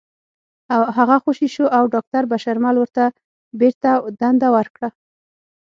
هغه 0.97 1.15
خوشې 1.23 1.47
شو 1.55 1.65
او 1.77 1.83
داکتر 1.95 2.23
بشرمل 2.31 2.75
ورته 2.79 3.03
بېرته 3.59 3.89
دنده 4.19 4.47
ورکړه 4.55 4.89